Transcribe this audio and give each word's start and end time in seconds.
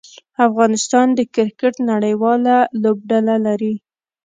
افغانستان 0.47 1.07
د 1.17 1.19
کرکټ 1.35 1.73
نړۍواله 1.91 2.55
لوبډله 2.83 3.35
لري. 3.45 3.73